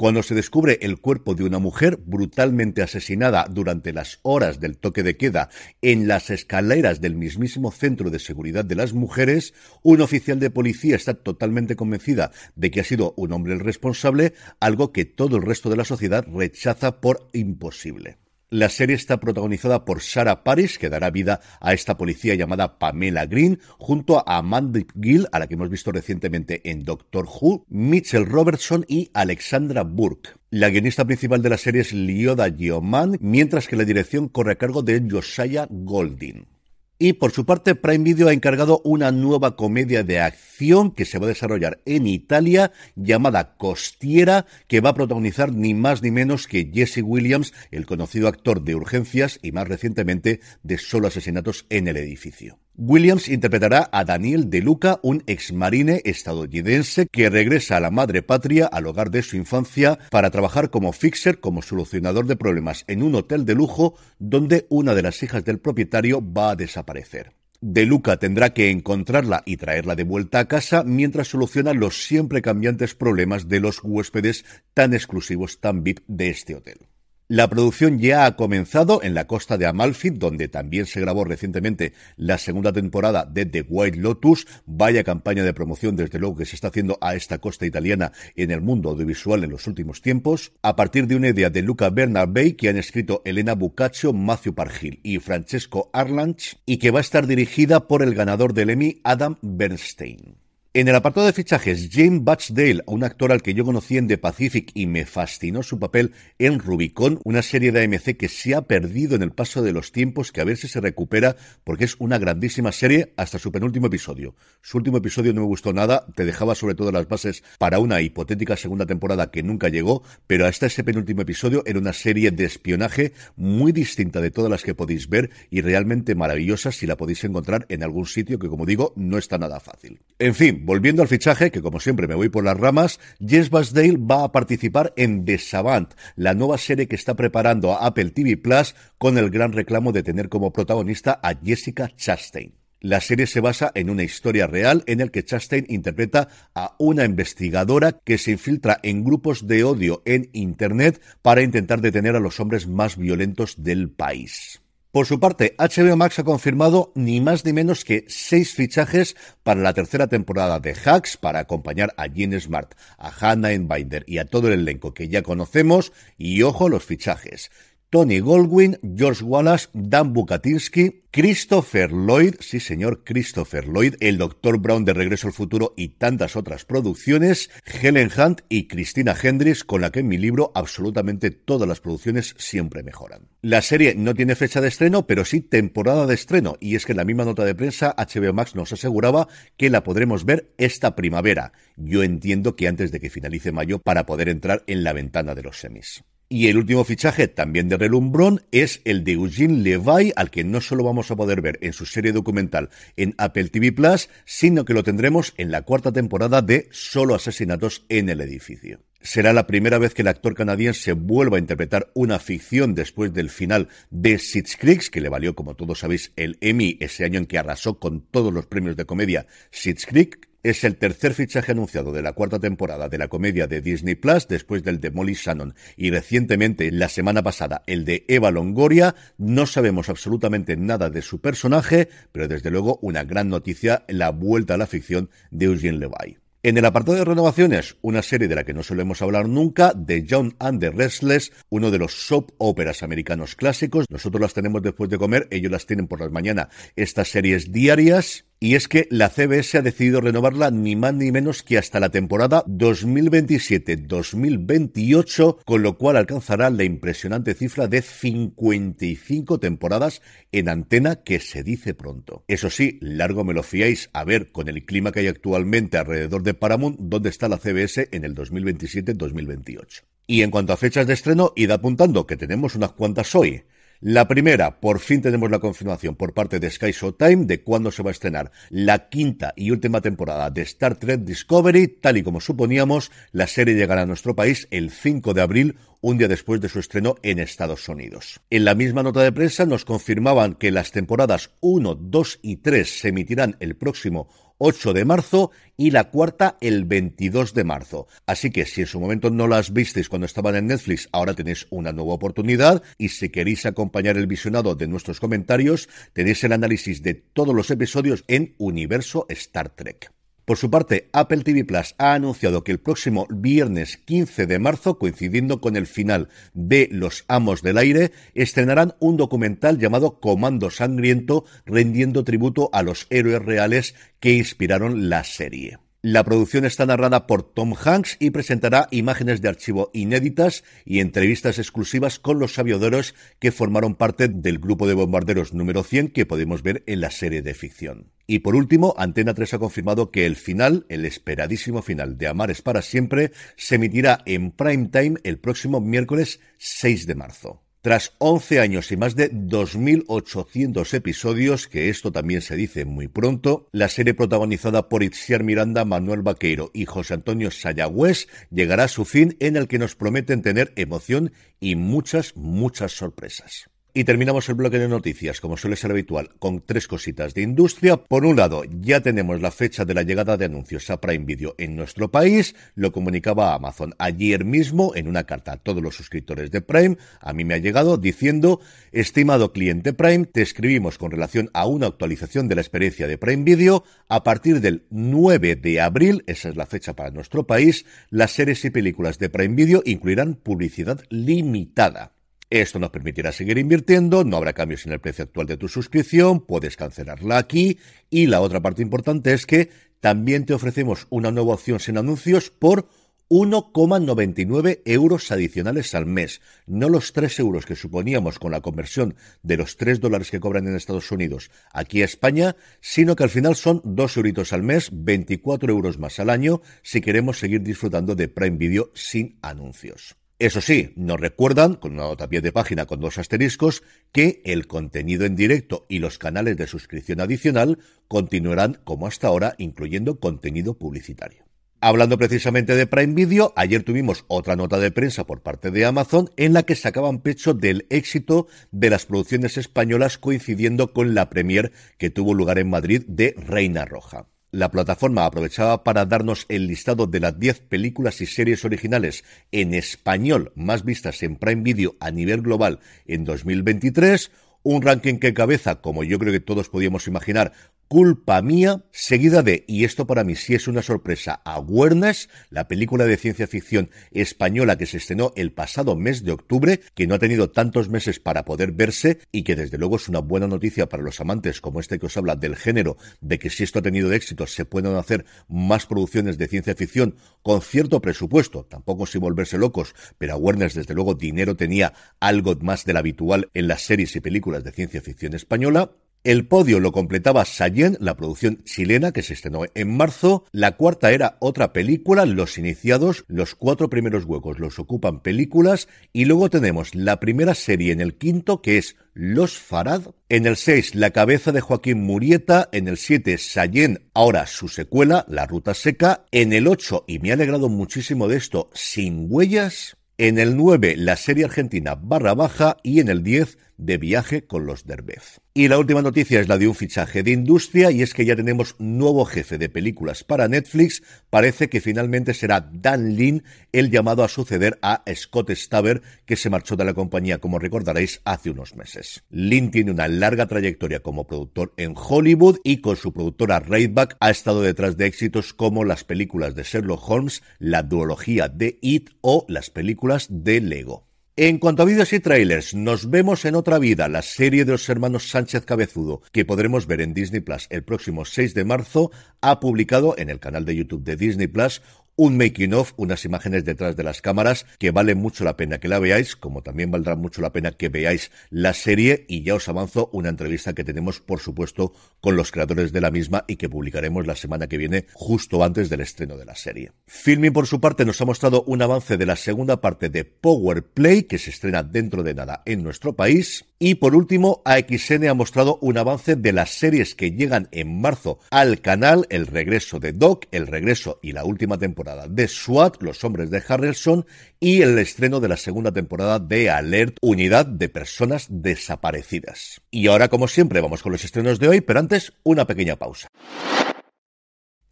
Cuando 0.00 0.22
se 0.22 0.34
descubre 0.34 0.78
el 0.80 0.98
cuerpo 0.98 1.34
de 1.34 1.44
una 1.44 1.58
mujer 1.58 1.98
brutalmente 2.02 2.80
asesinada 2.80 3.44
durante 3.50 3.92
las 3.92 4.18
horas 4.22 4.58
del 4.58 4.78
toque 4.78 5.02
de 5.02 5.18
queda 5.18 5.50
en 5.82 6.08
las 6.08 6.30
escaleras 6.30 7.02
del 7.02 7.16
mismísimo 7.16 7.70
Centro 7.70 8.08
de 8.08 8.18
Seguridad 8.18 8.64
de 8.64 8.76
las 8.76 8.94
Mujeres, 8.94 9.52
un 9.82 10.00
oficial 10.00 10.40
de 10.40 10.48
policía 10.48 10.96
está 10.96 11.12
totalmente 11.12 11.76
convencida 11.76 12.32
de 12.56 12.70
que 12.70 12.80
ha 12.80 12.84
sido 12.84 13.12
un 13.18 13.32
hombre 13.32 13.52
el 13.52 13.60
responsable, 13.60 14.32
algo 14.58 14.90
que 14.90 15.04
todo 15.04 15.36
el 15.36 15.42
resto 15.42 15.68
de 15.68 15.76
la 15.76 15.84
sociedad 15.84 16.24
rechaza 16.32 17.02
por 17.02 17.28
imposible. 17.34 18.16
La 18.52 18.68
serie 18.68 18.96
está 18.96 19.20
protagonizada 19.20 19.84
por 19.84 20.02
Sarah 20.02 20.42
Paris, 20.42 20.76
que 20.76 20.88
dará 20.88 21.10
vida 21.10 21.40
a 21.60 21.72
esta 21.72 21.96
policía 21.96 22.34
llamada 22.34 22.80
Pamela 22.80 23.26
Green, 23.26 23.60
junto 23.78 24.18
a 24.18 24.38
Amanda 24.38 24.80
Gill, 25.00 25.28
a 25.30 25.38
la 25.38 25.46
que 25.46 25.54
hemos 25.54 25.70
visto 25.70 25.92
recientemente 25.92 26.68
en 26.68 26.82
Doctor 26.82 27.26
Who, 27.26 27.64
Mitchell 27.68 28.26
Robertson 28.26 28.84
y 28.88 29.08
Alexandra 29.14 29.84
Burke. 29.84 30.30
La 30.50 30.68
guionista 30.68 31.04
principal 31.04 31.42
de 31.42 31.50
la 31.50 31.58
serie 31.58 31.82
es 31.82 31.92
Lioda 31.92 32.50
Gioman, 32.50 33.18
mientras 33.20 33.68
que 33.68 33.76
la 33.76 33.84
dirección 33.84 34.26
corre 34.26 34.54
a 34.54 34.58
cargo 34.58 34.82
de 34.82 35.00
Josiah 35.08 35.68
Golding. 35.70 36.59
Y 37.02 37.14
por 37.14 37.32
su 37.32 37.46
parte, 37.46 37.74
Prime 37.74 38.04
Video 38.04 38.28
ha 38.28 38.34
encargado 38.34 38.82
una 38.84 39.10
nueva 39.10 39.56
comedia 39.56 40.04
de 40.04 40.20
acción 40.20 40.90
que 40.90 41.06
se 41.06 41.18
va 41.18 41.24
a 41.24 41.28
desarrollar 41.30 41.80
en 41.86 42.06
Italia 42.06 42.72
llamada 42.94 43.56
Costiera, 43.56 44.44
que 44.68 44.82
va 44.82 44.90
a 44.90 44.94
protagonizar 44.94 45.50
ni 45.50 45.72
más 45.72 46.02
ni 46.02 46.10
menos 46.10 46.46
que 46.46 46.70
Jesse 46.70 47.00
Williams, 47.02 47.54
el 47.70 47.86
conocido 47.86 48.28
actor 48.28 48.62
de 48.62 48.74
Urgencias 48.74 49.38
y 49.40 49.52
más 49.52 49.66
recientemente 49.66 50.40
de 50.62 50.76
Solo 50.76 51.08
Asesinatos 51.08 51.64
en 51.70 51.88
el 51.88 51.96
Edificio. 51.96 52.58
Williams 52.82 53.28
interpretará 53.28 53.90
a 53.92 54.06
Daniel 54.06 54.48
De 54.48 54.62
Luca, 54.62 55.00
un 55.02 55.22
exmarine 55.26 56.00
estadounidense 56.06 57.06
que 57.12 57.28
regresa 57.28 57.76
a 57.76 57.80
la 57.80 57.90
madre 57.90 58.22
patria, 58.22 58.64
al 58.64 58.86
hogar 58.86 59.10
de 59.10 59.22
su 59.22 59.36
infancia, 59.36 59.98
para 60.10 60.30
trabajar 60.30 60.70
como 60.70 60.94
fixer, 60.94 61.40
como 61.40 61.60
solucionador 61.60 62.24
de 62.24 62.36
problemas 62.36 62.84
en 62.86 63.02
un 63.02 63.16
hotel 63.16 63.44
de 63.44 63.54
lujo 63.54 63.96
donde 64.18 64.66
una 64.70 64.94
de 64.94 65.02
las 65.02 65.22
hijas 65.22 65.44
del 65.44 65.58
propietario 65.58 66.22
va 66.22 66.52
a 66.52 66.56
desaparecer. 66.56 67.34
De 67.60 67.84
Luca 67.84 68.16
tendrá 68.16 68.54
que 68.54 68.70
encontrarla 68.70 69.42
y 69.44 69.58
traerla 69.58 69.94
de 69.94 70.04
vuelta 70.04 70.38
a 70.38 70.48
casa 70.48 70.82
mientras 70.82 71.28
soluciona 71.28 71.74
los 71.74 72.04
siempre 72.04 72.40
cambiantes 72.40 72.94
problemas 72.94 73.46
de 73.46 73.60
los 73.60 73.80
huéspedes 73.84 74.46
tan 74.72 74.94
exclusivos, 74.94 75.60
tan 75.60 75.84
VIP 75.84 76.00
de 76.06 76.30
este 76.30 76.54
hotel. 76.54 76.89
La 77.30 77.48
producción 77.48 78.00
ya 78.00 78.26
ha 78.26 78.34
comenzado 78.34 79.04
en 79.04 79.14
la 79.14 79.28
costa 79.28 79.56
de 79.56 79.64
Amalfi, 79.64 80.10
donde 80.10 80.48
también 80.48 80.86
se 80.86 81.00
grabó 81.00 81.22
recientemente 81.22 81.92
la 82.16 82.38
segunda 82.38 82.72
temporada 82.72 83.24
de 83.24 83.46
The 83.46 83.66
White 83.68 83.98
Lotus. 83.98 84.48
Vaya 84.66 85.04
campaña 85.04 85.44
de 85.44 85.54
promoción, 85.54 85.94
desde 85.94 86.18
luego, 86.18 86.34
que 86.34 86.44
se 86.44 86.56
está 86.56 86.66
haciendo 86.66 86.98
a 87.00 87.14
esta 87.14 87.38
costa 87.38 87.66
italiana 87.66 88.10
en 88.34 88.50
el 88.50 88.62
mundo 88.62 88.90
audiovisual 88.90 89.44
en 89.44 89.50
los 89.50 89.68
últimos 89.68 90.02
tiempos. 90.02 90.50
A 90.62 90.74
partir 90.74 91.06
de 91.06 91.14
una 91.14 91.28
idea 91.28 91.50
de 91.50 91.62
Luca 91.62 91.88
Bernabei, 91.90 92.54
que 92.54 92.68
han 92.68 92.78
escrito 92.78 93.22
Elena 93.24 93.54
Bucaccio, 93.54 94.12
Matthew 94.12 94.56
Pargil 94.56 94.98
y 95.04 95.20
Francesco 95.20 95.88
Arlanch, 95.92 96.56
y 96.66 96.78
que 96.78 96.90
va 96.90 96.98
a 96.98 97.02
estar 97.02 97.28
dirigida 97.28 97.86
por 97.86 98.02
el 98.02 98.16
ganador 98.16 98.54
del 98.54 98.70
Emmy, 98.70 99.00
Adam 99.04 99.36
Bernstein. 99.40 100.49
En 100.72 100.86
el 100.86 100.94
apartado 100.94 101.26
de 101.26 101.32
fichajes, 101.32 101.88
James 101.90 102.22
Batchdale, 102.22 102.84
un 102.86 103.02
actor 103.02 103.32
al 103.32 103.42
que 103.42 103.54
yo 103.54 103.64
conocí 103.64 103.96
en 103.96 104.06
The 104.06 104.18
Pacific 104.18 104.70
y 104.72 104.86
me 104.86 105.04
fascinó 105.04 105.64
su 105.64 105.80
papel 105.80 106.12
en 106.38 106.60
Rubicon, 106.60 107.18
una 107.24 107.42
serie 107.42 107.72
de 107.72 107.82
AMC 107.82 108.16
que 108.16 108.28
se 108.28 108.54
ha 108.54 108.62
perdido 108.62 109.16
en 109.16 109.22
el 109.22 109.32
paso 109.32 109.62
de 109.62 109.72
los 109.72 109.90
tiempos, 109.90 110.30
que 110.30 110.40
a 110.40 110.44
ver 110.44 110.56
si 110.56 110.68
se 110.68 110.80
recupera, 110.80 111.34
porque 111.64 111.86
es 111.86 111.96
una 111.98 112.18
grandísima 112.18 112.70
serie 112.70 113.12
hasta 113.16 113.40
su 113.40 113.50
penúltimo 113.50 113.88
episodio. 113.88 114.36
Su 114.62 114.78
último 114.78 114.98
episodio 114.98 115.32
no 115.32 115.40
me 115.40 115.48
gustó 115.48 115.72
nada, 115.72 116.06
te 116.14 116.24
dejaba 116.24 116.54
sobre 116.54 116.76
todo 116.76 116.92
las 116.92 117.08
bases 117.08 117.42
para 117.58 117.80
una 117.80 118.00
hipotética 118.00 118.56
segunda 118.56 118.86
temporada 118.86 119.32
que 119.32 119.42
nunca 119.42 119.70
llegó, 119.70 120.04
pero 120.28 120.46
hasta 120.46 120.66
ese 120.66 120.84
penúltimo 120.84 121.22
episodio 121.22 121.64
era 121.66 121.80
una 121.80 121.92
serie 121.92 122.30
de 122.30 122.44
espionaje 122.44 123.12
muy 123.34 123.72
distinta 123.72 124.20
de 124.20 124.30
todas 124.30 124.52
las 124.52 124.62
que 124.62 124.76
podéis 124.76 125.08
ver 125.08 125.30
y 125.50 125.62
realmente 125.62 126.14
maravillosa 126.14 126.70
si 126.70 126.86
la 126.86 126.96
podéis 126.96 127.24
encontrar 127.24 127.66
en 127.70 127.82
algún 127.82 128.06
sitio 128.06 128.38
que, 128.38 128.48
como 128.48 128.66
digo, 128.66 128.92
no 128.94 129.18
está 129.18 129.36
nada 129.36 129.58
fácil. 129.58 129.98
En 130.20 130.36
fin, 130.36 130.59
volviendo 130.62 131.02
al 131.02 131.08
fichaje, 131.08 131.50
que 131.50 131.62
como 131.62 131.80
siempre 131.80 132.06
me 132.06 132.14
voy 132.14 132.28
por 132.28 132.44
las 132.44 132.56
ramas, 132.56 133.00
Jess 133.24 133.50
Basdale 133.50 133.98
va 133.98 134.24
a 134.24 134.32
participar 134.32 134.92
en 134.96 135.24
The 135.24 135.38
Savant, 135.38 135.94
la 136.16 136.34
nueva 136.34 136.58
serie 136.58 136.86
que 136.86 136.96
está 136.96 137.14
preparando 137.14 137.72
a 137.72 137.86
Apple 137.86 138.10
TV 138.10 138.36
Plus 138.36 138.74
con 138.98 139.18
el 139.18 139.30
gran 139.30 139.52
reclamo 139.52 139.92
de 139.92 140.02
tener 140.02 140.28
como 140.28 140.52
protagonista 140.52 141.18
a 141.22 141.34
Jessica 141.34 141.90
Chastain. 141.96 142.54
La 142.82 143.02
serie 143.02 143.26
se 143.26 143.40
basa 143.40 143.70
en 143.74 143.90
una 143.90 144.04
historia 144.04 144.46
real 144.46 144.84
en 144.86 145.00
el 145.00 145.10
que 145.10 145.22
Chastain 145.22 145.66
interpreta 145.68 146.28
a 146.54 146.76
una 146.78 147.04
investigadora 147.04 147.92
que 147.92 148.16
se 148.16 148.30
infiltra 148.30 148.78
en 148.82 149.04
grupos 149.04 149.46
de 149.46 149.64
odio 149.64 150.02
en 150.06 150.30
Internet 150.32 151.02
para 151.20 151.42
intentar 151.42 151.82
detener 151.82 152.16
a 152.16 152.20
los 152.20 152.40
hombres 152.40 152.66
más 152.66 152.96
violentos 152.96 153.62
del 153.62 153.90
país. 153.90 154.62
Por 154.92 155.06
su 155.06 155.20
parte, 155.20 155.54
HBO 155.56 155.96
Max 155.96 156.18
ha 156.18 156.24
confirmado 156.24 156.90
ni 156.96 157.20
más 157.20 157.44
ni 157.44 157.52
menos 157.52 157.84
que 157.84 158.04
seis 158.08 158.54
fichajes 158.54 159.14
para 159.44 159.60
la 159.60 159.72
tercera 159.72 160.08
temporada 160.08 160.58
de 160.58 160.74
Hacks 160.74 161.16
para 161.16 161.38
acompañar 161.38 161.94
a 161.96 162.08
Gene 162.08 162.40
Smart, 162.40 162.74
a 162.98 163.08
Hannah 163.08 163.50
Binder 163.50 164.02
y 164.08 164.18
a 164.18 164.24
todo 164.24 164.48
el 164.48 164.54
elenco 164.54 164.92
que 164.92 165.06
ya 165.06 165.22
conocemos. 165.22 165.92
Y 166.18 166.42
ojo 166.42 166.68
los 166.68 166.84
fichajes. 166.84 167.52
Tony 167.90 168.20
Goldwyn, 168.20 168.78
George 168.94 169.24
Wallace, 169.24 169.68
Dan 169.72 170.12
Bukatinsky, 170.12 171.02
Christopher 171.10 171.90
Lloyd, 171.90 172.36
sí 172.38 172.60
señor, 172.60 173.02
Christopher 173.02 173.66
Lloyd, 173.66 173.96
el 173.98 174.16
Dr. 174.16 174.60
Brown 174.60 174.84
de 174.84 174.94
Regreso 174.94 175.26
al 175.26 175.32
Futuro 175.32 175.74
y 175.76 175.88
tantas 175.88 176.36
otras 176.36 176.64
producciones, 176.64 177.50
Helen 177.64 178.12
Hunt 178.16 178.42
y 178.48 178.68
Christina 178.68 179.16
Hendricks, 179.20 179.64
con 179.64 179.80
la 179.80 179.90
que 179.90 179.98
en 179.98 180.06
mi 180.06 180.18
libro 180.18 180.52
absolutamente 180.54 181.32
todas 181.32 181.68
las 181.68 181.80
producciones 181.80 182.36
siempre 182.38 182.84
mejoran. 182.84 183.26
La 183.42 183.60
serie 183.60 183.96
no 183.96 184.14
tiene 184.14 184.36
fecha 184.36 184.60
de 184.60 184.68
estreno, 184.68 185.08
pero 185.08 185.24
sí 185.24 185.40
temporada 185.40 186.06
de 186.06 186.14
estreno, 186.14 186.58
y 186.60 186.76
es 186.76 186.86
que 186.86 186.92
en 186.92 186.98
la 186.98 187.04
misma 187.04 187.24
nota 187.24 187.44
de 187.44 187.56
prensa 187.56 187.96
HBO 187.98 188.32
Max 188.32 188.54
nos 188.54 188.72
aseguraba 188.72 189.26
que 189.56 189.68
la 189.68 189.82
podremos 189.82 190.24
ver 190.24 190.54
esta 190.58 190.94
primavera. 190.94 191.54
Yo 191.76 192.04
entiendo 192.04 192.54
que 192.54 192.68
antes 192.68 192.92
de 192.92 193.00
que 193.00 193.10
finalice 193.10 193.50
mayo 193.50 193.80
para 193.80 194.06
poder 194.06 194.28
entrar 194.28 194.62
en 194.68 194.84
la 194.84 194.92
ventana 194.92 195.34
de 195.34 195.42
los 195.42 195.58
semis. 195.58 196.04
Y 196.32 196.46
el 196.46 196.58
último 196.58 196.84
fichaje, 196.84 197.26
también 197.26 197.68
de 197.68 197.76
relumbrón, 197.76 198.44
es 198.52 198.82
el 198.84 199.02
de 199.02 199.14
Eugene 199.14 199.64
Levy, 199.64 200.12
al 200.14 200.30
que 200.30 200.44
no 200.44 200.60
solo 200.60 200.84
vamos 200.84 201.10
a 201.10 201.16
poder 201.16 201.40
ver 201.40 201.58
en 201.60 201.72
su 201.72 201.86
serie 201.86 202.12
documental 202.12 202.70
en 202.96 203.16
Apple 203.18 203.48
TV 203.48 203.72
Plus, 203.72 204.08
sino 204.26 204.64
que 204.64 204.72
lo 204.72 204.84
tendremos 204.84 205.34
en 205.38 205.50
la 205.50 205.62
cuarta 205.62 205.90
temporada 205.90 206.40
de 206.40 206.68
Solo 206.70 207.16
Asesinatos 207.16 207.84
en 207.88 208.10
el 208.10 208.20
Edificio. 208.20 208.78
Será 209.00 209.32
la 209.32 209.48
primera 209.48 209.78
vez 209.78 209.92
que 209.92 210.02
el 210.02 210.08
actor 210.08 210.36
canadiense 210.36 210.92
vuelva 210.92 211.36
a 211.36 211.40
interpretar 211.40 211.90
una 211.94 212.20
ficción 212.20 212.76
después 212.76 213.12
del 213.12 213.28
final 213.28 213.66
de 213.90 214.20
Six 214.20 214.56
Creeks, 214.56 214.88
que 214.88 215.00
le 215.00 215.08
valió, 215.08 215.34
como 215.34 215.56
todos 215.56 215.80
sabéis, 215.80 216.12
el 216.14 216.38
Emmy 216.40 216.76
ese 216.78 217.04
año 217.04 217.18
en 217.18 217.26
que 217.26 217.38
arrasó 217.38 217.80
con 217.80 218.02
todos 218.02 218.32
los 218.32 218.46
premios 218.46 218.76
de 218.76 218.84
comedia 218.84 219.26
Six 219.50 219.84
Creek, 219.84 220.29
es 220.42 220.64
el 220.64 220.76
tercer 220.76 221.14
fichaje 221.14 221.52
anunciado 221.52 221.92
de 221.92 222.02
la 222.02 222.12
cuarta 222.12 222.38
temporada 222.38 222.88
de 222.88 222.98
la 222.98 223.08
comedia 223.08 223.46
de 223.46 223.60
Disney 223.60 223.94
Plus 223.94 224.28
después 224.28 224.62
del 224.62 224.80
de 224.80 224.90
Molly 224.90 225.14
Shannon 225.14 225.54
y 225.76 225.90
recientemente, 225.90 226.70
la 226.70 226.88
semana 226.88 227.22
pasada, 227.22 227.62
el 227.66 227.84
de 227.84 228.04
Eva 228.08 228.30
Longoria. 228.30 228.94
No 229.18 229.46
sabemos 229.46 229.88
absolutamente 229.88 230.56
nada 230.56 230.90
de 230.90 231.02
su 231.02 231.20
personaje, 231.20 231.88
pero 232.12 232.28
desde 232.28 232.50
luego 232.50 232.78
una 232.82 233.04
gran 233.04 233.28
noticia, 233.28 233.84
la 233.88 234.10
vuelta 234.10 234.54
a 234.54 234.58
la 234.58 234.66
ficción 234.66 235.10
de 235.30 235.46
Eugene 235.46 235.78
Levy. 235.78 236.18
En 236.42 236.56
el 236.56 236.64
apartado 236.64 236.96
de 236.96 237.04
renovaciones, 237.04 237.76
una 237.82 238.00
serie 238.00 238.26
de 238.26 238.34
la 238.34 238.44
que 238.44 238.54
no 238.54 238.62
solemos 238.62 239.02
hablar 239.02 239.28
nunca, 239.28 239.74
de 239.76 240.06
John 240.08 240.36
and 240.38 240.58
the 240.58 240.70
Restless, 240.70 241.32
uno 241.50 241.70
de 241.70 241.78
los 241.78 242.06
soap 242.06 242.30
operas 242.38 242.82
americanos 242.82 243.36
clásicos. 243.36 243.84
Nosotros 243.90 244.22
las 244.22 244.32
tenemos 244.32 244.62
después 244.62 244.88
de 244.88 244.96
comer, 244.96 245.28
ellos 245.30 245.52
las 245.52 245.66
tienen 245.66 245.86
por 245.86 246.00
las 246.00 246.10
mañanas. 246.10 246.46
Estas 246.76 247.08
series 247.08 247.52
diarias 247.52 248.24
y 248.42 248.54
es 248.54 248.68
que 248.68 248.88
la 248.90 249.10
CBS 249.10 249.58
ha 249.58 249.62
decidido 249.62 250.00
renovarla 250.00 250.50
ni 250.50 250.74
más 250.74 250.94
ni 250.94 251.12
menos 251.12 251.42
que 251.42 251.58
hasta 251.58 251.78
la 251.78 251.90
temporada 251.90 252.42
2027-2028, 252.46 255.44
con 255.44 255.62
lo 255.62 255.76
cual 255.76 255.98
alcanzará 255.98 256.48
la 256.48 256.64
impresionante 256.64 257.34
cifra 257.34 257.68
de 257.68 257.82
55 257.82 259.40
temporadas 259.40 260.00
en 260.32 260.48
antena 260.48 260.96
que 260.96 261.20
se 261.20 261.42
dice 261.42 261.74
pronto. 261.74 262.24
Eso 262.28 262.48
sí, 262.48 262.78
largo 262.80 263.24
me 263.24 263.34
lo 263.34 263.42
fiáis 263.42 263.90
a 263.92 264.04
ver 264.04 264.32
con 264.32 264.48
el 264.48 264.64
clima 264.64 264.90
que 264.90 265.00
hay 265.00 265.08
actualmente 265.08 265.76
alrededor 265.76 266.22
de 266.22 266.32
Paramount, 266.32 266.78
dónde 266.80 267.10
está 267.10 267.28
la 267.28 267.36
CBS 267.36 267.90
en 267.92 268.06
el 268.06 268.14
2027-2028. 268.14 269.82
Y 270.06 270.22
en 270.22 270.30
cuanto 270.30 270.54
a 270.54 270.56
fechas 270.56 270.86
de 270.86 270.94
estreno, 270.94 271.34
id 271.36 271.50
apuntando 271.50 272.06
que 272.06 272.16
tenemos 272.16 272.54
unas 272.54 272.72
cuantas 272.72 273.14
hoy. 273.14 273.42
La 273.82 274.06
primera, 274.08 274.60
por 274.60 274.78
fin 274.78 275.00
tenemos 275.00 275.30
la 275.30 275.38
confirmación 275.38 275.94
por 275.94 276.12
parte 276.12 276.38
de 276.38 276.50
Sky 276.50 276.72
Showtime 276.72 277.24
de 277.24 277.42
cuándo 277.42 277.72
se 277.72 277.82
va 277.82 277.88
a 277.88 277.92
estrenar 277.92 278.30
la 278.50 278.90
quinta 278.90 279.32
y 279.36 279.52
última 279.52 279.80
temporada 279.80 280.28
de 280.28 280.42
Star 280.42 280.78
Trek 280.78 281.00
Discovery. 281.00 281.66
Tal 281.80 281.96
y 281.96 282.02
como 282.02 282.20
suponíamos, 282.20 282.92
la 283.12 283.26
serie 283.26 283.54
llegará 283.54 283.80
a 283.80 283.86
nuestro 283.86 284.14
país 284.14 284.46
el 284.50 284.70
5 284.70 285.14
de 285.14 285.22
abril, 285.22 285.56
un 285.80 285.96
día 285.96 286.08
después 286.08 286.42
de 286.42 286.50
su 286.50 286.58
estreno 286.58 286.96
en 287.02 287.20
Estados 287.20 287.70
Unidos. 287.70 288.20
En 288.28 288.44
la 288.44 288.54
misma 288.54 288.82
nota 288.82 289.00
de 289.00 289.12
prensa 289.12 289.46
nos 289.46 289.64
confirmaban 289.64 290.34
que 290.34 290.50
las 290.50 290.72
temporadas 290.72 291.30
1, 291.40 291.74
2 291.76 292.18
y 292.20 292.36
3 292.36 292.80
se 292.80 292.88
emitirán 292.88 293.38
el 293.40 293.56
próximo 293.56 294.10
8 294.42 294.72
de 294.72 294.86
marzo 294.86 295.30
y 295.58 295.70
la 295.70 295.90
cuarta 295.90 296.38
el 296.40 296.64
22 296.64 297.34
de 297.34 297.44
marzo. 297.44 297.86
Así 298.06 298.30
que 298.30 298.46
si 298.46 298.62
en 298.62 298.66
su 298.66 298.80
momento 298.80 299.10
no 299.10 299.28
las 299.28 299.52
visteis 299.52 299.90
cuando 299.90 300.06
estaban 300.06 300.34
en 300.34 300.46
Netflix, 300.46 300.88
ahora 300.92 301.14
tenéis 301.14 301.46
una 301.50 301.72
nueva 301.72 301.92
oportunidad 301.92 302.62
y 302.78 302.88
si 302.88 303.10
queréis 303.10 303.44
acompañar 303.44 303.98
el 303.98 304.06
visionado 304.06 304.54
de 304.54 304.66
nuestros 304.66 304.98
comentarios, 304.98 305.68
tenéis 305.92 306.24
el 306.24 306.32
análisis 306.32 306.82
de 306.82 306.94
todos 306.94 307.34
los 307.34 307.50
episodios 307.50 308.02
en 308.08 308.34
Universo 308.38 309.04
Star 309.10 309.50
Trek. 309.50 309.99
Por 310.30 310.38
su 310.38 310.48
parte, 310.48 310.88
Apple 310.92 311.24
TV 311.24 311.44
Plus 311.44 311.74
ha 311.76 311.94
anunciado 311.94 312.44
que 312.44 312.52
el 312.52 312.60
próximo 312.60 313.08
viernes 313.10 313.78
15 313.78 314.26
de 314.26 314.38
marzo, 314.38 314.78
coincidiendo 314.78 315.40
con 315.40 315.56
el 315.56 315.66
final 315.66 316.08
de 316.34 316.68
Los 316.70 317.04
Amos 317.08 317.42
del 317.42 317.58
Aire, 317.58 317.90
estrenarán 318.14 318.76
un 318.78 318.96
documental 318.96 319.58
llamado 319.58 319.98
Comando 319.98 320.52
Sangriento, 320.52 321.24
rendiendo 321.46 322.04
tributo 322.04 322.48
a 322.52 322.62
los 322.62 322.86
héroes 322.90 323.20
reales 323.20 323.74
que 323.98 324.12
inspiraron 324.12 324.88
la 324.88 325.02
serie. 325.02 325.58
La 325.82 326.04
producción 326.04 326.44
está 326.44 326.64
narrada 326.64 327.08
por 327.08 327.24
Tom 327.24 327.54
Hanks 327.54 327.96
y 327.98 328.10
presentará 328.10 328.68
imágenes 328.70 329.22
de 329.22 329.30
archivo 329.30 329.70
inéditas 329.72 330.44
y 330.64 330.78
entrevistas 330.78 331.40
exclusivas 331.40 331.98
con 331.98 332.20
los 332.20 332.38
avioneros 332.38 332.94
que 333.18 333.32
formaron 333.32 333.74
parte 333.74 334.06
del 334.06 334.38
grupo 334.38 334.68
de 334.68 334.74
bombarderos 334.74 335.34
número 335.34 335.64
100 335.64 335.88
que 335.88 336.06
podemos 336.06 336.44
ver 336.44 336.62
en 336.66 336.82
la 336.82 336.92
serie 336.92 337.22
de 337.22 337.34
ficción. 337.34 337.90
Y 338.12 338.18
por 338.18 338.34
último, 338.34 338.74
Antena 338.76 339.14
3 339.14 339.34
ha 339.34 339.38
confirmado 339.38 339.92
que 339.92 340.04
el 340.04 340.16
final, 340.16 340.66
el 340.68 340.84
esperadísimo 340.84 341.62
final 341.62 341.96
de 341.96 342.08
Amar 342.08 342.32
es 342.32 342.42
para 342.42 342.60
siempre, 342.60 343.12
se 343.36 343.54
emitirá 343.54 344.02
en 344.04 344.32
prime 344.32 344.66
time 344.66 344.98
el 345.04 345.20
próximo 345.20 345.60
miércoles 345.60 346.18
6 346.38 346.88
de 346.88 346.96
marzo. 346.96 347.44
Tras 347.62 347.92
11 347.98 348.40
años 348.40 348.72
y 348.72 348.76
más 348.76 348.96
de 348.96 349.12
2.800 349.12 350.74
episodios, 350.74 351.46
que 351.46 351.68
esto 351.68 351.92
también 351.92 352.20
se 352.20 352.34
dice 352.34 352.64
muy 352.64 352.88
pronto, 352.88 353.48
la 353.52 353.68
serie 353.68 353.94
protagonizada 353.94 354.68
por 354.68 354.82
Itziar 354.82 355.22
Miranda, 355.22 355.64
Manuel 355.64 356.02
Vaqueiro 356.02 356.50
y 356.52 356.64
José 356.64 356.94
Antonio 356.94 357.30
Sayagüez 357.30 358.08
llegará 358.32 358.64
a 358.64 358.68
su 358.68 358.84
fin 358.84 359.16
en 359.20 359.36
el 359.36 359.46
que 359.46 359.60
nos 359.60 359.76
prometen 359.76 360.22
tener 360.22 360.52
emoción 360.56 361.12
y 361.38 361.54
muchas, 361.54 362.16
muchas 362.16 362.72
sorpresas. 362.72 363.50
Y 363.72 363.84
terminamos 363.84 364.28
el 364.28 364.34
bloque 364.34 364.58
de 364.58 364.66
noticias, 364.66 365.20
como 365.20 365.36
suele 365.36 365.54
ser 365.54 365.70
habitual, 365.70 366.10
con 366.18 366.44
tres 366.44 366.66
cositas 366.66 367.14
de 367.14 367.22
industria. 367.22 367.76
Por 367.76 368.04
un 368.04 368.16
lado, 368.16 368.42
ya 368.60 368.80
tenemos 368.80 369.22
la 369.22 369.30
fecha 369.30 369.64
de 369.64 369.74
la 369.74 369.84
llegada 369.84 370.16
de 370.16 370.24
anuncios 370.24 370.68
a 370.70 370.80
Prime 370.80 371.04
Video 371.04 371.36
en 371.38 371.54
nuestro 371.54 371.88
país. 371.88 372.34
Lo 372.56 372.72
comunicaba 372.72 373.32
Amazon 373.32 373.76
ayer 373.78 374.24
mismo 374.24 374.72
en 374.74 374.88
una 374.88 375.04
carta 375.04 375.32
a 375.32 375.36
todos 375.36 375.62
los 375.62 375.76
suscriptores 375.76 376.32
de 376.32 376.40
Prime. 376.40 376.78
A 377.00 377.12
mí 377.12 377.24
me 377.24 377.34
ha 377.34 377.38
llegado 377.38 377.76
diciendo, 377.76 378.40
estimado 378.72 379.32
cliente 379.32 379.72
Prime, 379.72 380.04
te 380.06 380.22
escribimos 380.22 380.76
con 380.76 380.90
relación 380.90 381.30
a 381.32 381.46
una 381.46 381.68
actualización 381.68 382.26
de 382.26 382.34
la 382.34 382.40
experiencia 382.40 382.88
de 382.88 382.98
Prime 382.98 383.22
Video. 383.22 383.62
A 383.88 384.02
partir 384.02 384.40
del 384.40 384.64
9 384.70 385.36
de 385.36 385.60
abril, 385.60 386.02
esa 386.08 386.28
es 386.28 386.34
la 386.34 386.46
fecha 386.46 386.74
para 386.74 386.90
nuestro 386.90 387.24
país, 387.24 387.64
las 387.88 388.10
series 388.10 388.44
y 388.44 388.50
películas 388.50 388.98
de 388.98 389.10
Prime 389.10 389.36
Video 389.36 389.62
incluirán 389.64 390.16
publicidad 390.16 390.80
limitada. 390.88 391.99
Esto 392.30 392.60
nos 392.60 392.70
permitirá 392.70 393.10
seguir 393.10 393.38
invirtiendo, 393.38 394.04
no 394.04 394.16
habrá 394.16 394.32
cambios 394.32 394.64
en 394.64 394.72
el 394.72 394.78
precio 394.78 395.02
actual 395.02 395.26
de 395.26 395.36
tu 395.36 395.48
suscripción, 395.48 396.20
puedes 396.20 396.56
cancelarla 396.56 397.18
aquí 397.18 397.58
y 397.90 398.06
la 398.06 398.20
otra 398.20 398.40
parte 398.40 398.62
importante 398.62 399.12
es 399.12 399.26
que 399.26 399.50
también 399.80 400.26
te 400.26 400.34
ofrecemos 400.34 400.86
una 400.90 401.10
nueva 401.10 401.34
opción 401.34 401.58
sin 401.58 401.76
anuncios 401.76 402.30
por 402.30 402.68
1,99 403.08 404.62
euros 404.64 405.10
adicionales 405.10 405.74
al 405.74 405.86
mes, 405.86 406.20
no 406.46 406.68
los 406.68 406.92
3 406.92 407.18
euros 407.18 407.46
que 407.46 407.56
suponíamos 407.56 408.20
con 408.20 408.30
la 408.30 408.40
conversión 408.40 408.94
de 409.24 409.36
los 409.36 409.56
3 409.56 409.80
dólares 409.80 410.12
que 410.12 410.20
cobran 410.20 410.46
en 410.46 410.54
Estados 410.54 410.92
Unidos 410.92 411.32
aquí 411.52 411.82
a 411.82 411.86
España, 411.86 412.36
sino 412.60 412.94
que 412.94 413.02
al 413.02 413.10
final 413.10 413.34
son 413.34 413.60
2 413.64 413.96
euritos 413.96 414.32
al 414.32 414.44
mes, 414.44 414.70
24 414.72 415.52
euros 415.52 415.80
más 415.80 415.98
al 415.98 416.10
año, 416.10 416.42
si 416.62 416.80
queremos 416.80 417.18
seguir 417.18 417.42
disfrutando 417.42 417.96
de 417.96 418.06
Prime 418.06 418.36
Video 418.36 418.70
sin 418.74 419.18
anuncios. 419.20 419.99
Eso 420.20 420.42
sí, 420.42 420.74
nos 420.76 421.00
recuerdan, 421.00 421.54
con 421.54 421.72
una 421.72 421.84
nota 421.84 422.06
pie 422.06 422.20
de 422.20 422.30
página 422.30 422.66
con 422.66 422.78
dos 422.78 422.98
asteriscos, 422.98 423.62
que 423.90 424.20
el 424.26 424.46
contenido 424.46 425.06
en 425.06 425.16
directo 425.16 425.64
y 425.66 425.78
los 425.78 425.96
canales 425.96 426.36
de 426.36 426.46
suscripción 426.46 427.00
adicional 427.00 427.58
continuarán 427.88 428.60
como 428.64 428.86
hasta 428.86 429.06
ahora, 429.06 429.34
incluyendo 429.38 429.98
contenido 429.98 430.58
publicitario. 430.58 431.24
Hablando 431.62 431.96
precisamente 431.96 432.54
de 432.54 432.66
Prime 432.66 432.92
Video, 432.92 433.32
ayer 433.34 433.62
tuvimos 433.62 434.04
otra 434.08 434.36
nota 434.36 434.58
de 434.58 434.70
prensa 434.70 435.04
por 435.04 435.22
parte 435.22 435.50
de 435.50 435.64
Amazon 435.64 436.10
en 436.18 436.34
la 436.34 436.42
que 436.42 436.54
sacaban 436.54 437.00
pecho 437.00 437.32
del 437.32 437.64
éxito 437.70 438.26
de 438.50 438.68
las 438.68 438.84
producciones 438.84 439.38
españolas 439.38 439.96
coincidiendo 439.96 440.74
con 440.74 440.94
la 440.94 441.08
premier 441.08 441.50
que 441.78 441.88
tuvo 441.88 442.12
lugar 442.12 442.38
en 442.38 442.50
Madrid 442.50 442.82
de 442.86 443.14
Reina 443.16 443.64
Roja. 443.64 444.06
La 444.32 444.52
plataforma 444.52 445.06
aprovechaba 445.06 445.64
para 445.64 445.86
darnos 445.86 446.24
el 446.28 446.46
listado 446.46 446.86
de 446.86 447.00
las 447.00 447.18
10 447.18 447.40
películas 447.40 448.00
y 448.00 448.06
series 448.06 448.44
originales 448.44 449.02
en 449.32 449.54
español 449.54 450.30
más 450.36 450.64
vistas 450.64 451.02
en 451.02 451.16
Prime 451.16 451.42
Video 451.42 451.74
a 451.80 451.90
nivel 451.90 452.22
global 452.22 452.60
en 452.86 453.04
2023, 453.04 454.12
un 454.44 454.62
ranking 454.62 454.98
que 454.98 455.14
cabeza, 455.14 455.60
como 455.60 455.82
yo 455.82 455.98
creo 455.98 456.12
que 456.12 456.20
todos 456.20 456.48
podíamos 456.48 456.86
imaginar, 456.86 457.32
Culpa 457.72 458.20
Mía, 458.20 458.64
seguida 458.72 459.22
de, 459.22 459.44
y 459.46 459.62
esto 459.62 459.86
para 459.86 460.02
mí 460.02 460.16
sí 460.16 460.34
es 460.34 460.48
una 460.48 460.60
sorpresa, 460.60 461.22
Awareness, 461.24 462.08
la 462.28 462.48
película 462.48 462.84
de 462.84 462.96
ciencia 462.96 463.28
ficción 463.28 463.70
española 463.92 464.58
que 464.58 464.66
se 464.66 464.78
estrenó 464.78 465.12
el 465.14 465.30
pasado 465.30 465.76
mes 465.76 466.02
de 466.02 466.10
octubre, 466.10 466.58
que 466.74 466.88
no 466.88 466.96
ha 466.96 466.98
tenido 466.98 467.30
tantos 467.30 467.68
meses 467.68 468.00
para 468.00 468.24
poder 468.24 468.50
verse 468.50 468.98
y 469.12 469.22
que 469.22 469.36
desde 469.36 469.56
luego 469.56 469.76
es 469.76 469.88
una 469.88 470.00
buena 470.00 470.26
noticia 470.26 470.68
para 470.68 470.82
los 470.82 471.00
amantes 471.00 471.40
como 471.40 471.60
este 471.60 471.78
que 471.78 471.86
os 471.86 471.96
habla 471.96 472.16
del 472.16 472.34
género, 472.34 472.76
de 473.00 473.20
que 473.20 473.30
si 473.30 473.44
esto 473.44 473.60
ha 473.60 473.62
tenido 473.62 473.92
éxito 473.92 474.26
se 474.26 474.44
pueden 474.44 474.74
hacer 474.74 475.04
más 475.28 475.66
producciones 475.66 476.18
de 476.18 476.26
ciencia 476.26 476.56
ficción 476.56 476.96
con 477.22 477.40
cierto 477.40 477.80
presupuesto, 477.80 478.46
tampoco 478.46 478.84
sin 478.84 479.02
volverse 479.02 479.38
locos, 479.38 479.76
pero 479.96 480.14
Awareness 480.14 480.54
desde 480.54 480.74
luego 480.74 480.94
dinero 480.94 481.36
tenía 481.36 481.72
algo 482.00 482.34
más 482.40 482.64
del 482.64 482.78
habitual 482.78 483.30
en 483.32 483.46
las 483.46 483.62
series 483.62 483.94
y 483.94 484.00
películas 484.00 484.42
de 484.42 484.50
ciencia 484.50 484.82
ficción 484.82 485.14
española, 485.14 485.70
el 486.02 486.26
podio 486.26 486.60
lo 486.60 486.72
completaba 486.72 487.26
Sayen, 487.26 487.76
la 487.78 487.94
producción 487.94 488.42
chilena 488.44 488.90
que 488.92 489.02
se 489.02 489.12
estrenó 489.12 489.42
en 489.54 489.76
marzo. 489.76 490.24
La 490.32 490.56
cuarta 490.56 490.92
era 490.92 491.18
otra 491.20 491.52
película, 491.52 492.06
Los 492.06 492.38
Iniciados. 492.38 493.04
Los 493.06 493.34
cuatro 493.34 493.68
primeros 493.68 494.06
huecos 494.06 494.38
los 494.38 494.58
ocupan 494.58 495.00
películas. 495.00 495.68
Y 495.92 496.06
luego 496.06 496.30
tenemos 496.30 496.74
la 496.74 497.00
primera 497.00 497.34
serie 497.34 497.72
en 497.72 497.82
el 497.82 497.98
quinto, 497.98 498.40
que 498.40 498.56
es 498.56 498.76
Los 498.94 499.38
Farad. 499.38 499.88
En 500.08 500.24
el 500.24 500.36
seis, 500.36 500.74
La 500.74 500.90
cabeza 500.90 501.32
de 501.32 501.42
Joaquín 501.42 501.82
Murieta. 501.82 502.48
En 502.52 502.66
el 502.66 502.78
siete, 502.78 503.18
Sayen, 503.18 503.90
ahora 503.92 504.26
su 504.26 504.48
secuela, 504.48 505.04
La 505.06 505.26
Ruta 505.26 505.52
Seca. 505.52 506.06
En 506.12 506.32
el 506.32 506.46
ocho, 506.46 506.84
y 506.88 506.98
me 506.98 507.10
ha 507.10 507.14
alegrado 507.14 507.50
muchísimo 507.50 508.08
de 508.08 508.16
esto, 508.16 508.48
Sin 508.54 509.06
Huellas. 509.10 509.76
En 510.02 510.18
el 510.18 510.34
9, 510.34 510.76
la 510.78 510.96
serie 510.96 511.26
argentina 511.26 511.74
Barra 511.74 512.14
Baja 512.14 512.56
y 512.62 512.80
en 512.80 512.88
el 512.88 513.02
10, 513.02 513.36
de 513.60 513.78
viaje 513.78 514.26
con 514.26 514.46
los 514.46 514.66
Derbez. 514.66 515.20
Y 515.32 515.46
la 515.48 515.58
última 515.58 515.80
noticia 515.80 516.20
es 516.20 516.28
la 516.28 516.38
de 516.38 516.48
un 516.48 516.56
fichaje 516.56 517.02
de 517.04 517.12
industria 517.12 517.70
y 517.70 517.82
es 517.82 517.94
que 517.94 518.04
ya 518.04 518.16
tenemos 518.16 518.56
nuevo 518.58 519.04
jefe 519.04 519.38
de 519.38 519.48
películas 519.48 520.02
para 520.02 520.26
Netflix. 520.26 520.82
Parece 521.08 521.48
que 521.48 521.60
finalmente 521.60 522.14
será 522.14 522.40
Dan 522.52 522.96
Lin 522.96 523.22
el 523.52 523.70
llamado 523.70 524.02
a 524.02 524.08
suceder 524.08 524.58
a 524.60 524.82
Scott 524.92 525.30
Staber 525.30 525.82
que 526.04 526.16
se 526.16 526.30
marchó 526.30 526.56
de 526.56 526.64
la 526.64 526.74
compañía 526.74 527.18
como 527.18 527.38
recordaréis 527.38 528.00
hace 528.04 528.30
unos 528.30 528.56
meses. 528.56 529.04
Lin 529.10 529.52
tiene 529.52 529.70
una 529.70 529.86
larga 529.86 530.26
trayectoria 530.26 530.80
como 530.80 531.06
productor 531.06 531.54
en 531.56 531.74
Hollywood 531.76 532.38
y 532.42 532.60
con 532.60 532.76
su 532.76 532.92
productora 532.92 533.38
Raidback 533.38 533.96
ha 534.00 534.10
estado 534.10 534.42
detrás 534.42 534.76
de 534.76 534.86
éxitos 534.86 535.32
como 535.32 535.64
las 535.64 535.84
películas 535.84 536.34
de 536.34 536.42
Sherlock 536.42 536.88
Holmes, 536.88 537.22
la 537.38 537.62
duología 537.62 538.28
de 538.28 538.58
It 538.62 538.90
o 539.00 539.24
las 539.28 539.50
películas 539.50 540.08
de 540.10 540.40
Lego. 540.40 540.89
En 541.22 541.36
cuanto 541.36 541.62
a 541.62 541.66
vídeos 541.66 541.92
y 541.92 542.00
trailers, 542.00 542.54
nos 542.54 542.88
vemos 542.88 543.26
en 543.26 543.34
otra 543.34 543.58
vida, 543.58 543.88
la 543.88 544.00
serie 544.00 544.46
de 544.46 544.52
los 544.52 544.66
hermanos 544.70 545.10
Sánchez 545.10 545.44
Cabezudo, 545.44 546.00
que 546.12 546.24
podremos 546.24 546.66
ver 546.66 546.80
en 546.80 546.94
Disney 546.94 547.20
Plus 547.20 547.46
el 547.50 547.62
próximo 547.62 548.06
6 548.06 548.32
de 548.32 548.46
marzo, 548.46 548.90
ha 549.20 549.38
publicado 549.38 549.94
en 549.98 550.08
el 550.08 550.18
canal 550.18 550.46
de 550.46 550.56
YouTube 550.56 550.82
de 550.82 550.96
Disney 550.96 551.26
Plus 551.26 551.60
un 552.00 552.16
making 552.16 552.54
of, 552.54 552.72
unas 552.78 553.04
imágenes 553.04 553.44
detrás 553.44 553.76
de 553.76 553.82
las 553.82 554.00
cámaras 554.00 554.46
que 554.58 554.70
vale 554.70 554.94
mucho 554.94 555.22
la 555.22 555.36
pena 555.36 555.60
que 555.60 555.68
la 555.68 555.78
veáis, 555.78 556.16
como 556.16 556.42
también 556.42 556.70
valdrá 556.70 556.96
mucho 556.96 557.20
la 557.20 557.30
pena 557.30 557.52
que 557.52 557.68
veáis 557.68 558.10
la 558.30 558.54
serie 558.54 559.04
y 559.06 559.22
ya 559.22 559.34
os 559.34 559.50
avanzo 559.50 559.90
una 559.92 560.08
entrevista 560.08 560.54
que 560.54 560.64
tenemos 560.64 561.02
por 561.02 561.20
supuesto 561.20 561.74
con 562.00 562.16
los 562.16 562.32
creadores 562.32 562.72
de 562.72 562.80
la 562.80 562.90
misma 562.90 563.26
y 563.28 563.36
que 563.36 563.50
publicaremos 563.50 564.06
la 564.06 564.16
semana 564.16 564.46
que 564.46 564.56
viene 564.56 564.86
justo 564.94 565.44
antes 565.44 565.68
del 565.68 565.82
estreno 565.82 566.16
de 566.16 566.24
la 566.24 566.36
serie. 566.36 566.72
Filming 566.86 567.34
por 567.34 567.46
su 567.46 567.60
parte 567.60 567.84
nos 567.84 568.00
ha 568.00 568.06
mostrado 568.06 568.44
un 568.44 568.62
avance 568.62 568.96
de 568.96 569.04
la 569.04 569.16
segunda 569.16 569.60
parte 569.60 569.90
de 569.90 570.06
Power 570.06 570.62
Play 570.62 571.02
que 571.02 571.18
se 571.18 571.28
estrena 571.28 571.62
dentro 571.62 572.02
de 572.02 572.14
nada 572.14 572.42
en 572.46 572.62
nuestro 572.62 572.96
país 572.96 573.44
y 573.62 573.74
por 573.74 573.94
último, 573.94 574.40
AXN 574.46 575.08
ha 575.08 575.12
mostrado 575.12 575.58
un 575.60 575.76
avance 575.76 576.16
de 576.16 576.32
las 576.32 576.48
series 576.48 576.94
que 576.94 577.12
llegan 577.12 577.48
en 577.52 577.78
marzo 577.78 578.18
al 578.30 578.62
canal, 578.62 579.06
el 579.10 579.26
regreso 579.26 579.78
de 579.78 579.92
Doc, 579.92 580.24
el 580.30 580.46
regreso 580.46 580.98
y 581.02 581.12
la 581.12 581.26
última 581.26 581.58
temporada 581.58 581.89
de 582.08 582.28
SWAT, 582.28 582.82
Los 582.82 583.04
Hombres 583.04 583.30
de 583.30 583.42
Harrelson, 583.46 584.06
y 584.38 584.62
el 584.62 584.78
estreno 584.78 585.20
de 585.20 585.28
la 585.28 585.36
segunda 585.36 585.72
temporada 585.72 586.18
de 586.18 586.50
Alert, 586.50 586.96
Unidad 587.00 587.46
de 587.46 587.68
Personas 587.68 588.26
Desaparecidas. 588.28 589.60
Y 589.70 589.86
ahora, 589.88 590.08
como 590.08 590.28
siempre, 590.28 590.60
vamos 590.60 590.82
con 590.82 590.92
los 590.92 591.04
estrenos 591.04 591.38
de 591.38 591.48
hoy, 591.48 591.60
pero 591.60 591.80
antes, 591.80 592.12
una 592.22 592.46
pequeña 592.46 592.76
pausa. 592.76 593.08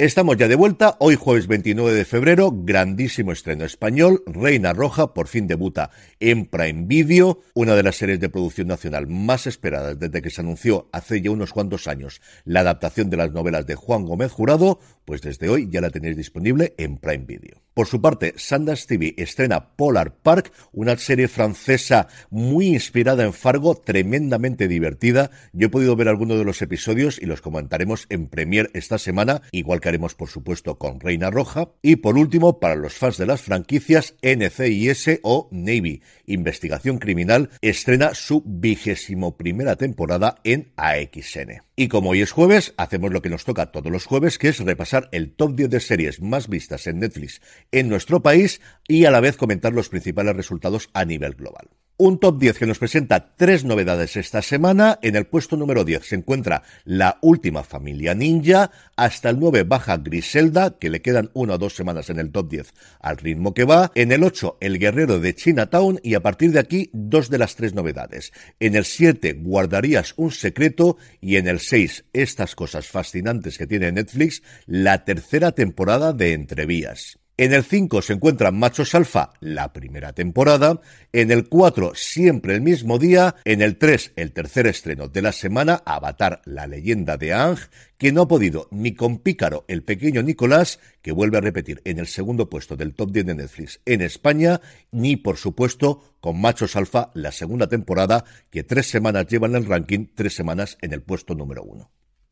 Estamos 0.00 0.36
ya 0.36 0.46
de 0.46 0.54
vuelta, 0.54 0.94
hoy 1.00 1.16
jueves 1.16 1.48
29 1.48 1.92
de 1.92 2.04
febrero, 2.04 2.52
grandísimo 2.54 3.32
estreno 3.32 3.64
español, 3.64 4.22
Reina 4.26 4.72
Roja 4.72 5.12
por 5.12 5.26
fin 5.26 5.48
debuta 5.48 5.90
en 6.20 6.46
Prime 6.46 6.84
Video, 6.86 7.40
una 7.52 7.74
de 7.74 7.82
las 7.82 7.96
series 7.96 8.20
de 8.20 8.28
producción 8.28 8.68
nacional 8.68 9.08
más 9.08 9.48
esperadas 9.48 9.98
desde 9.98 10.22
que 10.22 10.30
se 10.30 10.40
anunció 10.40 10.88
hace 10.92 11.20
ya 11.20 11.32
unos 11.32 11.52
cuantos 11.52 11.88
años 11.88 12.20
la 12.44 12.60
adaptación 12.60 13.10
de 13.10 13.16
las 13.16 13.32
novelas 13.32 13.66
de 13.66 13.74
Juan 13.74 14.04
Gómez 14.04 14.30
Jurado, 14.30 14.78
pues 15.04 15.20
desde 15.20 15.48
hoy 15.48 15.68
ya 15.68 15.80
la 15.80 15.90
tenéis 15.90 16.16
disponible 16.16 16.76
en 16.78 16.98
Prime 16.98 17.24
Video. 17.24 17.60
Por 17.78 17.86
su 17.86 18.00
parte, 18.00 18.34
Sundance 18.36 18.88
TV 18.88 19.14
estrena 19.16 19.76
Polar 19.76 20.16
Park, 20.16 20.50
una 20.72 20.96
serie 20.96 21.28
francesa 21.28 22.08
muy 22.28 22.70
inspirada 22.70 23.22
en 23.22 23.32
Fargo, 23.32 23.76
tremendamente 23.76 24.66
divertida. 24.66 25.30
Yo 25.52 25.68
he 25.68 25.70
podido 25.70 25.94
ver 25.94 26.08
algunos 26.08 26.38
de 26.38 26.44
los 26.44 26.60
episodios 26.60 27.22
y 27.22 27.26
los 27.26 27.40
comentaremos 27.40 28.06
en 28.10 28.26
Premiere 28.26 28.68
esta 28.74 28.98
semana, 28.98 29.42
igual 29.52 29.80
que 29.80 29.90
haremos 29.90 30.16
por 30.16 30.28
supuesto 30.28 30.76
con 30.76 30.98
Reina 30.98 31.30
Roja. 31.30 31.70
Y 31.80 31.94
por 31.94 32.18
último, 32.18 32.58
para 32.58 32.74
los 32.74 32.94
fans 32.94 33.16
de 33.16 33.26
las 33.26 33.42
franquicias, 33.42 34.16
NCIS 34.22 35.20
o 35.22 35.48
Navy, 35.52 36.02
Investigación 36.26 36.98
Criminal, 36.98 37.48
estrena 37.60 38.12
su 38.14 38.42
vigésimo 38.44 39.36
primera 39.36 39.76
temporada 39.76 40.40
en 40.42 40.72
AXN. 40.74 41.67
Y 41.80 41.86
como 41.86 42.10
hoy 42.10 42.22
es 42.22 42.32
jueves, 42.32 42.74
hacemos 42.76 43.12
lo 43.12 43.22
que 43.22 43.28
nos 43.28 43.44
toca 43.44 43.70
todos 43.70 43.92
los 43.92 44.04
jueves, 44.04 44.36
que 44.36 44.48
es 44.48 44.58
repasar 44.58 45.08
el 45.12 45.30
top 45.30 45.54
10 45.54 45.70
de 45.70 45.78
series 45.78 46.20
más 46.20 46.48
vistas 46.48 46.88
en 46.88 46.98
Netflix 46.98 47.40
en 47.70 47.88
nuestro 47.88 48.20
país 48.20 48.60
y 48.88 49.04
a 49.04 49.12
la 49.12 49.20
vez 49.20 49.36
comentar 49.36 49.72
los 49.72 49.88
principales 49.88 50.34
resultados 50.34 50.90
a 50.92 51.04
nivel 51.04 51.34
global. 51.34 51.68
Un 52.00 52.20
top 52.20 52.38
10 52.38 52.58
que 52.58 52.66
nos 52.66 52.78
presenta 52.78 53.34
tres 53.34 53.64
novedades 53.64 54.16
esta 54.16 54.40
semana. 54.40 55.00
En 55.02 55.16
el 55.16 55.26
puesto 55.26 55.56
número 55.56 55.84
10 55.84 56.06
se 56.06 56.14
encuentra 56.14 56.62
La 56.84 57.18
Última 57.22 57.64
Familia 57.64 58.14
Ninja. 58.14 58.70
Hasta 58.94 59.30
el 59.30 59.40
9 59.40 59.64
baja 59.64 59.96
Griselda, 59.96 60.78
que 60.78 60.90
le 60.90 61.02
quedan 61.02 61.30
una 61.34 61.54
o 61.54 61.58
dos 61.58 61.74
semanas 61.74 62.08
en 62.08 62.20
el 62.20 62.30
top 62.30 62.50
10 62.50 62.72
al 63.00 63.16
ritmo 63.16 63.52
que 63.52 63.64
va. 63.64 63.90
En 63.96 64.12
el 64.12 64.22
8 64.22 64.58
El 64.60 64.78
Guerrero 64.78 65.18
de 65.18 65.34
Chinatown 65.34 65.98
y 66.04 66.14
a 66.14 66.20
partir 66.20 66.52
de 66.52 66.60
aquí 66.60 66.88
dos 66.92 67.30
de 67.30 67.38
las 67.38 67.56
tres 67.56 67.74
novedades. 67.74 68.32
En 68.60 68.76
el 68.76 68.84
7 68.84 69.32
Guardarías 69.32 70.14
un 70.16 70.30
secreto 70.30 70.98
y 71.20 71.34
en 71.34 71.48
el 71.48 71.58
6 71.58 72.04
Estas 72.12 72.54
cosas 72.54 72.86
fascinantes 72.86 73.58
que 73.58 73.66
tiene 73.66 73.90
Netflix, 73.90 74.44
la 74.66 75.04
tercera 75.04 75.50
temporada 75.50 76.12
de 76.12 76.32
Entrevías. 76.34 77.18
En 77.40 77.52
el 77.52 77.62
5 77.62 78.02
se 78.02 78.14
encuentran 78.14 78.58
Machos 78.58 78.96
Alfa, 78.96 79.32
la 79.38 79.72
primera 79.72 80.12
temporada. 80.12 80.80
En 81.12 81.30
el 81.30 81.48
4, 81.48 81.92
siempre 81.94 82.56
el 82.56 82.62
mismo 82.62 82.98
día. 82.98 83.36
En 83.44 83.62
el 83.62 83.78
3, 83.78 84.14
el 84.16 84.32
tercer 84.32 84.66
estreno 84.66 85.06
de 85.06 85.22
la 85.22 85.30
semana, 85.30 85.80
Avatar, 85.86 86.42
la 86.46 86.66
leyenda 86.66 87.16
de 87.16 87.34
Ang, 87.34 87.58
que 87.96 88.10
no 88.10 88.22
ha 88.22 88.28
podido 88.28 88.66
ni 88.72 88.92
con 88.96 89.18
Pícaro, 89.18 89.64
el 89.68 89.84
pequeño 89.84 90.20
Nicolás, 90.20 90.80
que 91.00 91.12
vuelve 91.12 91.38
a 91.38 91.40
repetir 91.40 91.80
en 91.84 92.00
el 92.00 92.08
segundo 92.08 92.50
puesto 92.50 92.74
del 92.74 92.92
top 92.92 93.12
10 93.12 93.26
de 93.26 93.34
Netflix 93.36 93.80
en 93.84 94.02
España, 94.02 94.60
ni 94.90 95.14
por 95.14 95.36
supuesto 95.36 96.16
con 96.18 96.40
Machos 96.40 96.74
Alfa, 96.74 97.12
la 97.14 97.30
segunda 97.30 97.68
temporada, 97.68 98.24
que 98.50 98.64
tres 98.64 98.90
semanas 98.90 99.28
llevan 99.28 99.54
el 99.54 99.64
ranking, 99.64 100.06
tres 100.12 100.34
semanas 100.34 100.76
en 100.80 100.92
el 100.92 101.02
puesto 101.02 101.36
número 101.36 101.62
1. 101.62 101.88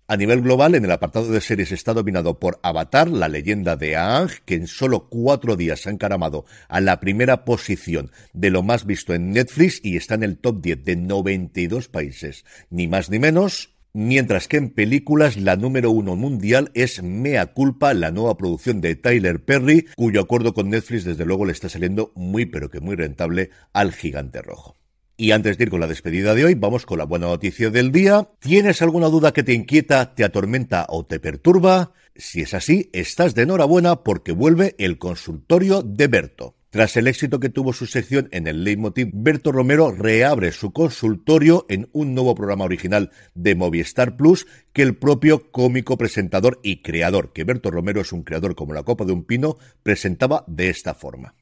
A 0.09 0.17
nivel 0.17 0.41
global, 0.41 0.77
en 0.77 0.85
el 0.85 0.93
apartado 0.93 1.33
de 1.33 1.41
series 1.41 1.73
está 1.73 1.93
dominado 1.93 2.39
por 2.39 2.61
Avatar, 2.63 3.11
la 3.11 3.29
leyenda 3.29 3.75
de 3.75 3.97
Aang, 3.97 4.31
que 4.45 4.55
en 4.55 4.69
solo 4.69 5.09
cuatro 5.09 5.57
días 5.57 5.81
se 5.81 5.89
ha 5.89 5.93
encaramado 5.93 6.45
a 6.69 6.81
la 6.81 7.01
primera 7.01 7.45
posición 7.45 8.13
de 8.33 8.51
lo 8.51 8.63
más 8.63 8.87
visto 8.87 9.15
en 9.15 9.33
Netflix 9.33 9.81
y 9.83 9.97
está 9.97 10.15
en 10.15 10.23
el 10.23 10.39
top 10.39 10.63
10 10.63 10.85
de 10.85 10.95
92 10.95 11.89
países, 11.89 12.45
ni 12.71 12.87
más 12.87 13.11
ni 13.11 13.19
menos. 13.19 13.75
Mientras 13.95 14.47
que 14.47 14.59
en 14.59 14.71
películas 14.71 15.37
la 15.37 15.57
número 15.57 15.91
uno 15.91 16.15
mundial 16.15 16.71
es 16.75 17.03
Mea 17.03 17.47
Culpa, 17.47 17.93
la 17.93 18.13
nueva 18.13 18.37
producción 18.37 18.81
de 18.81 18.95
Tyler 18.95 19.45
Perry, 19.45 19.87
cuyo 19.97 20.21
acuerdo 20.21 20.55
con 20.55 20.71
Netflix 20.71 21.03
desde 21.03 21.27
luego 21.27 21.47
le 21.47 21.53
está 21.53 21.69
saliendo 21.69 22.13
muy 22.15 22.47
pero 22.47 22.71
que 22.71 22.79
muy 22.79 22.95
rentable 22.95 23.51
al 23.73 23.93
gigante 23.93 24.41
rojo. 24.41 24.77
Y 25.19 25.31
antes 25.31 25.57
de 25.57 25.65
ir 25.65 25.71
con 25.71 25.81
la 25.81 25.87
despedida 25.87 26.35
de 26.35 26.45
hoy, 26.45 26.55
vamos 26.55 26.85
con 26.85 26.99
la 26.99 27.05
buena 27.05 27.27
noticia 27.27 27.71
del 27.71 27.91
día. 27.91 28.29
¿Tienes 28.39 28.83
alguna 28.83 29.07
duda 29.07 29.33
que 29.33 29.43
te 29.43 29.55
inquieta, 29.55 30.15
te 30.15 30.25
atormenta 30.25 30.85
o 30.91 31.07
te 31.07 31.21
perturba? 31.21 31.95
Si 32.15 32.43
es 32.43 32.53
así, 32.53 32.91
estás 32.93 33.35
de 33.35 33.43
enhorabuena 33.43 34.03
porque 34.03 34.33
vuelve 34.33 34.75
el 34.79 34.99
consultorio 34.99 35.81
de 35.81 36.09
Berto. 36.09 36.57
Tras 36.69 36.99
el 36.99 37.07
éxito 37.07 37.41
que 37.41 37.49
tuvo 37.49 37.73
su 37.73 37.87
sección 37.87 38.29
en 38.31 38.47
el 38.47 38.63
Leitmotiv, 38.63 39.09
Berto 39.15 39.53
Romero 39.53 39.91
reabre 39.91 40.53
su 40.53 40.75
consultorio 40.75 41.65
en 41.71 41.89
un 41.93 42.15
nuevo 42.15 42.35
programa 42.35 42.67
original 42.67 43.11
de 43.35 43.55
Movistar 43.55 44.19
Plus 44.19 44.47
que 44.75 44.83
el 44.83 44.97
propio 44.97 45.51
cómico 45.51 45.97
presentador 45.97 46.61
y 46.63 46.83
creador, 46.83 47.33
que 47.33 47.45
Berto 47.45 47.71
Romero 47.71 48.03
es 48.03 48.13
un 48.13 48.23
creador 48.23 48.55
como 48.55 48.75
la 48.75 48.83
copa 48.83 49.07
de 49.07 49.13
un 49.13 49.25
pino, 49.25 49.57
presentaba 49.83 50.45
de 50.47 50.69
esta 50.69 50.93
forma. 50.93 51.35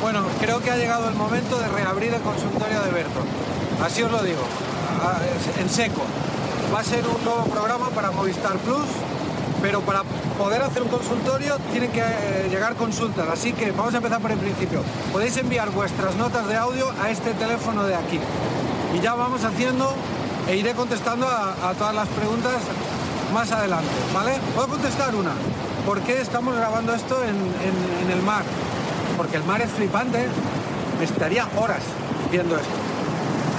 Bueno, 0.00 0.22
creo 0.40 0.60
que 0.60 0.70
ha 0.70 0.76
llegado 0.76 1.08
el 1.08 1.16
momento 1.16 1.58
de 1.58 1.66
reabrir 1.68 2.14
el 2.14 2.20
consultorio 2.20 2.80
de 2.82 2.90
Berto. 2.92 3.20
Así 3.84 4.02
os 4.02 4.12
lo 4.12 4.22
digo. 4.22 4.42
en 5.60 5.68
seco. 5.68 6.02
Va 6.72 6.80
a 6.80 6.84
ser 6.84 7.04
un 7.06 7.24
nuevo 7.24 7.44
programa 7.44 7.88
para 7.90 8.10
Movistar 8.12 8.56
Plus, 8.58 8.86
pero 9.60 9.80
para 9.80 10.02
poder 10.36 10.62
hacer 10.62 10.82
un 10.82 10.88
consultorio 10.88 11.56
tienen 11.72 11.90
que 11.90 12.00
eh, 12.00 12.48
llegar 12.48 12.76
consultas. 12.76 13.26
Así 13.28 13.52
que 13.52 13.72
vamos 13.72 13.92
a 13.94 13.96
empezar 13.96 14.20
por 14.20 14.30
el 14.30 14.38
principio. 14.38 14.82
Podéis 15.12 15.36
enviar 15.36 15.70
vuestras 15.70 16.14
notas 16.14 16.46
de 16.46 16.56
audio 16.56 16.92
a 17.02 17.10
este 17.10 17.34
teléfono 17.34 17.82
de 17.84 17.96
aquí. 17.96 18.20
Y 18.96 19.00
ya 19.00 19.14
vamos 19.14 19.42
haciendo 19.44 19.94
e 20.46 20.56
iré 20.56 20.74
contestando 20.74 21.26
a, 21.26 21.74
todas 21.76 21.94
las 21.94 22.08
preguntas 22.08 22.54
más 23.34 23.50
adelante, 23.50 23.90
¿vale? 24.14 24.38
Voy 24.54 24.64
a 24.64 24.68
contestar 24.68 25.14
una. 25.14 25.32
¿Por 25.84 26.00
qué 26.02 26.20
estamos 26.20 26.54
grabando 26.54 26.94
esto 26.94 27.22
en 27.24 28.10
el 28.10 28.22
mar? 28.22 28.44
Porque 29.18 29.36
el 29.36 29.44
mar 29.44 29.60
es 29.60 29.70
flipante. 29.72 30.24
Estaría 31.02 31.46
horas 31.56 31.82
viendo 32.30 32.56
esto. 32.56 32.70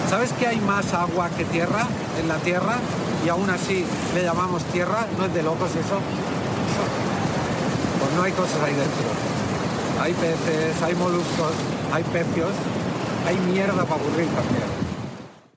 ¿Sabes 0.10 0.34
que 0.34 0.48
hay 0.48 0.58
más 0.62 0.92
agua 0.94 1.30
que 1.38 1.46
tierra 1.46 1.86
en 2.20 2.28
la 2.28 2.38
tierra? 2.38 2.78
Y 3.26 3.30
aún 3.30 3.50
así 3.50 3.86
le 4.16 4.24
llamamos 4.24 4.64
tierra, 4.72 5.06
¿no 5.18 5.26
es 5.26 5.34
de 5.34 5.44
locos 5.44 5.72
eso? 5.72 6.00
Pues 8.00 8.14
no 8.16 8.24
hay 8.24 8.32
cosas 8.32 8.62
ahí 8.64 8.74
dentro. 8.74 9.04
Hay 10.02 10.14
peces, 10.14 10.82
hay 10.82 10.96
moluscos, 10.96 11.52
hay 11.92 12.04
pecios, 12.04 12.54
hay 13.28 13.36
mierda 13.52 13.84
para 13.84 14.02
aburrir 14.02 14.28
también. 14.28 14.64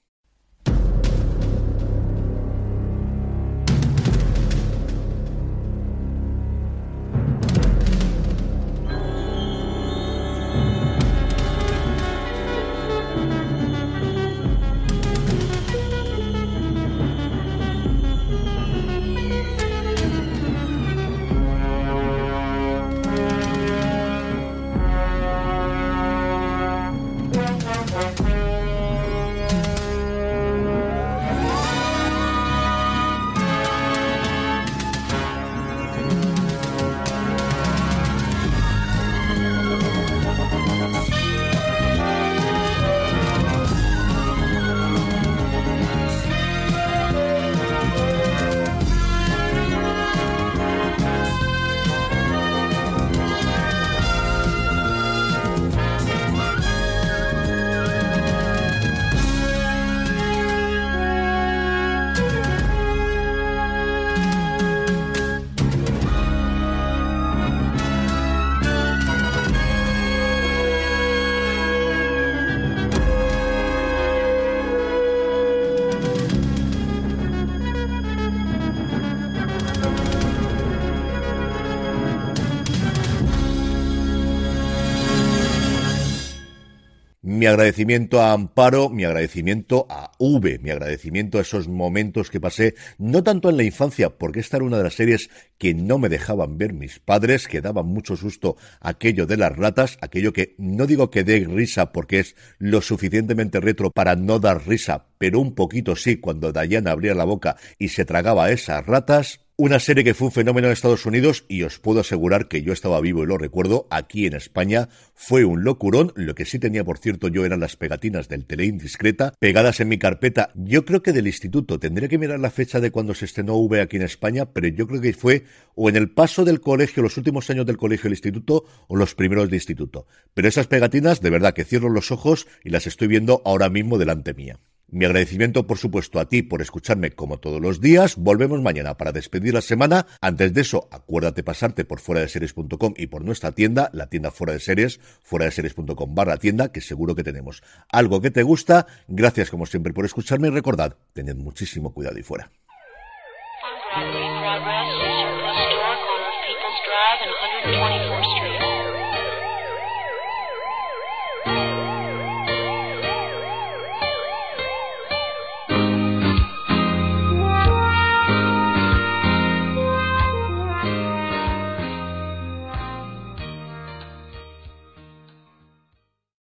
Mi 87.47 87.51
agradecimiento 87.51 88.21
a 88.21 88.33
Amparo, 88.33 88.91
mi 88.91 89.05
agradecimiento 89.05 89.87
a 89.89 90.11
V, 90.19 90.59
mi 90.59 90.71
agradecimiento 90.71 91.39
a 91.39 91.43
esos 91.43 91.69
momentos 91.69 92.29
que 92.29 92.41
pasé, 92.41 92.75
no 92.99 93.23
tanto 93.23 93.49
en 93.49 93.57
la 93.57 93.63
infancia, 93.63 94.11
porque 94.19 94.41
esta 94.41 94.57
era 94.57 94.67
una 94.67 94.79
de 94.79 94.83
las 94.83 94.95
series 94.95 95.31
que 95.57 95.73
no 95.73 96.01
me 96.01 96.09
dejaban 96.09 96.59
ver 96.59 96.73
mis 96.73 96.99
padres, 96.99 97.47
que 97.47 97.61
daban 97.61 97.87
mucho 97.87 98.17
susto 98.17 98.57
aquello 98.81 99.27
de 99.27 99.37
las 99.37 99.55
ratas, 99.57 99.97
aquello 100.01 100.33
que 100.33 100.57
no 100.59 100.89
digo 100.89 101.09
que 101.09 101.23
dé 101.23 101.47
risa 101.49 101.93
porque 101.93 102.19
es 102.19 102.35
lo 102.59 102.83
suficientemente 102.83 103.61
retro 103.61 103.93
para 103.93 104.17
no 104.17 104.41
dar 104.41 104.67
risa, 104.67 105.07
pero 105.17 105.39
un 105.39 105.55
poquito 105.55 105.95
sí 105.95 106.17
cuando 106.17 106.53
Diana 106.53 106.91
abría 106.91 107.15
la 107.15 107.23
boca 107.23 107.55
y 107.79 107.91
se 107.91 108.05
tragaba 108.05 108.51
esas 108.51 108.85
ratas, 108.85 109.46
una 109.59 109.81
serie 109.81 110.05
que 110.05 110.13
fue 110.13 110.27
un 110.27 110.33
fenómeno 110.33 110.67
en 110.67 110.75
Estados 110.75 111.07
Unidos 111.07 111.47
y 111.49 111.63
os 111.63 111.79
puedo 111.79 112.01
asegurar 112.01 112.47
que 112.47 112.63
yo 112.63 112.75
estaba 112.75 113.01
vivo 113.01 113.23
y 113.23 113.27
lo 113.27 113.39
recuerdo, 113.39 113.87
aquí 113.91 114.27
en 114.27 114.35
España 114.35 114.91
fue 115.15 115.47
un 115.47 115.65
locurón, 115.65 116.13
lo 116.15 116.35
que 116.35 116.45
sí 116.45 116.59
tenía 116.59 116.85
por 116.85 116.99
cierto 116.99 117.29
yo 117.29 117.47
eran 117.47 117.61
las 117.61 117.75
pegatinas 117.75 118.29
del 118.29 118.45
tele 118.45 118.67
indiscreta, 118.67 119.33
pegadas 119.39 119.81
en 119.81 119.89
mi 119.89 119.97
carpeta, 119.97 120.51
yo 120.55 120.85
creo 120.85 121.03
que 121.03 121.15
del 121.15 121.27
instituto, 121.27 121.79
tendré 121.79 122.11
que 122.11 122.19
mirar 122.19 122.39
la 122.39 122.51
fecha 122.51 122.81
de 122.81 122.91
cuando 122.91 123.15
se 123.15 123.25
estrenó 123.25 123.57
V 123.57 123.81
aquí 123.81 123.97
en 123.97 124.03
España, 124.03 124.53
pero 124.53 124.69
yo 124.69 124.87
creo 124.87 125.01
que 125.01 125.15
fue 125.15 125.45
o 125.75 125.89
en 125.89 125.97
el 125.97 126.11
paso 126.11 126.45
del 126.45 126.61
colegio, 126.61 127.03
los 127.03 127.17
últimos 127.17 127.49
años 127.49 127.65
del 127.65 127.79
colegio 127.79 128.05
del 128.05 128.13
instituto 128.13 128.67
o 128.89 128.97
los 128.97 129.15
primeros 129.15 129.49
de 129.49 129.57
instituto. 129.57 130.07
Pero 130.35 130.49
esas 130.49 130.67
pegatinas, 130.67 131.23
de 131.23 131.31
verdad 131.31 131.55
que 131.55 131.65
cierro 131.65 131.89
los 131.89 132.13
ojos 132.13 132.47
y 132.63 132.69
las 132.69 132.87
estoy 132.87 133.09
viendo 133.09 133.41
ahora 133.47 133.71
mismo 133.71 133.97
delante 133.97 134.35
mía. 134.35 134.61
Mi 134.89 135.05
agradecimiento, 135.05 135.67
por 135.67 135.79
supuesto, 135.79 136.21
a 136.21 136.29
ti 136.29 136.43
por 136.43 136.63
escucharme 136.63 137.11
como 137.11 137.39
todos 137.39 137.61
los 137.61 137.81
días. 137.81 138.15
Volvemos 138.17 138.63
mañana 138.63 138.97
para 138.97 139.11
despedir 139.11 139.53
la 139.53 139.61
semana. 139.61 140.07
Antes 140.21 140.55
de 140.55 140.61
eso, 140.61 140.89
acuérdate 140.93 141.43
pasarte 141.43 141.85
por 141.85 141.99
fuera 141.99 142.21
de 142.21 142.29
series.com 142.29 142.95
y 142.97 143.09
por 143.09 143.25
nuestra 143.25 143.51
tienda, 143.51 143.91
la 143.93 144.09
tienda 144.09 144.31
fuera 144.31 144.53
de 144.53 144.61
series, 144.61 145.01
fuera 145.23 145.47
de 145.47 145.51
series.com 145.51 146.15
barra 146.15 146.37
tienda, 146.37 146.71
que 146.71 146.81
seguro 146.81 147.17
que 147.17 147.25
tenemos 147.25 147.65
algo 147.91 148.21
que 148.21 148.31
te 148.31 148.45
gusta. 148.45 148.87
Gracias 149.09 149.51
como 149.51 149.67
siempre 149.67 149.93
por 149.93 150.05
escucharme 150.05 150.49
y 150.49 150.53
recordad, 150.53 150.97
tened 151.15 151.37
muchísimo 151.37 151.93
cuidado 151.93 152.19
y 152.19 152.23
fuera. 152.23 152.53